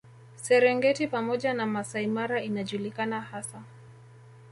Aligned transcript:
Serengeti 0.35 1.07
pamoja 1.07 1.53
na 1.53 1.65
Masai 1.65 2.07
Mara 2.07 2.41
inajulikana 2.41 3.21
hasa 3.21 3.61